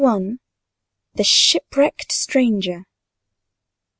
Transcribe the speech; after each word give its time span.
The 1.13 1.23
Shipwrecked 1.23 2.11
Stranger. 2.11 2.87